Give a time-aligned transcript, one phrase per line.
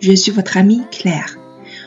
[0.00, 1.38] Suis votre amie Claire。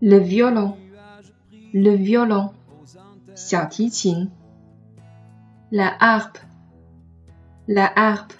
[0.00, 2.52] Le violon，le violon，
[3.34, 4.30] 小提琴。
[5.70, 8.34] La harpe，la harpe，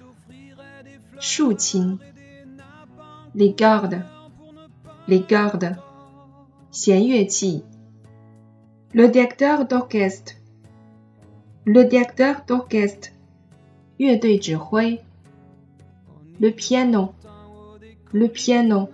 [1.19, 1.99] 竖琴。
[3.33, 5.77] Les cordes，les cordes，
[6.71, 7.65] 弦乐器。
[8.93, 13.11] Le directeur d'orchestre，le directeur d'orchestre，
[13.99, 15.05] 乐队指挥。
[16.39, 18.89] Le piano，le piano，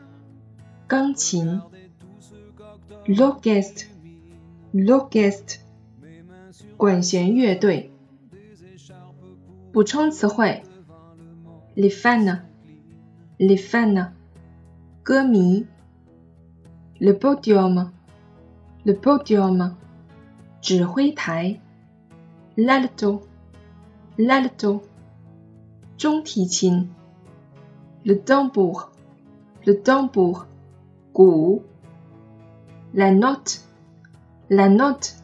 [0.86, 1.62] 钢琴。
[3.06, 5.60] L'orchestre，l'orchestre，
[6.76, 7.90] 管弦乐队。
[9.72, 10.62] 补充词汇：
[11.74, 14.10] les fans，les fans，
[15.02, 15.66] 歌迷。
[16.98, 19.74] Le podium，le podium，
[20.60, 21.58] 指挥台。
[22.56, 24.82] L'alto，l'alto，
[26.03, 26.21] le
[28.15, 28.91] tambour,
[29.65, 30.45] le tambour,
[31.15, 31.61] gu.
[32.93, 33.61] La note,
[34.49, 35.15] la note,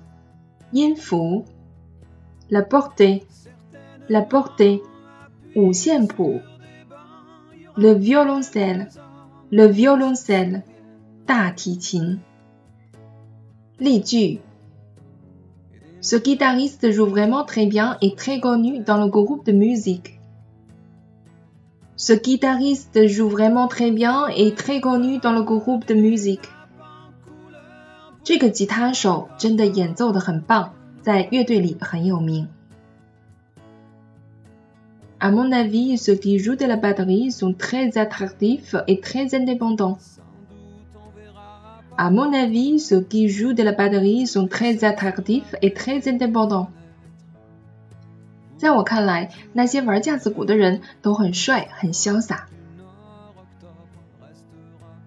[0.74, 1.44] yinfu.
[2.50, 3.24] La portée,
[4.10, 4.82] la portée,
[5.56, 5.72] wu
[7.78, 8.90] Le violoncelle,
[9.52, 10.64] le violoncelle,
[11.28, 11.54] da
[16.02, 20.21] Ce guitariste joue vraiment très bien et très connu dans le groupe de musique.
[22.01, 26.49] Ce guitariste joue vraiment très bien et très connu dans le groupe de musique.
[28.23, 30.71] 这个吉他手真的演奏的很棒，
[31.01, 32.49] 在乐队里很有名。
[35.19, 39.99] À mon avis, ceux qui jouent de la batterie sont très attractifs et très indépendants.
[41.97, 46.69] À mon avis, ceux qui jouent de la batterie sont très attractifs et très indépendants.
[48.61, 52.49] 在我看来，那些玩架子鼓的人都很帅，很潇洒。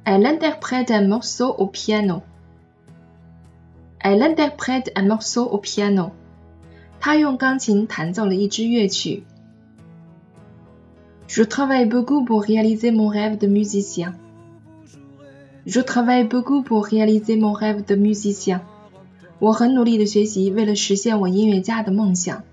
[0.06, 2.22] Elle interprète un morceau au piano.
[4.00, 6.12] Elle interprète un morceau au piano.
[7.00, 9.24] 她用钢琴弹奏了一支乐曲。
[11.28, 14.16] Je travaille beaucoup pour réaliser mon rêve de musicien.
[15.66, 18.62] Je travaille beaucoup pour réaliser mon rêve de musicien.
[19.38, 22.44] 我很努力的学习，为了实现我音乐家的梦想。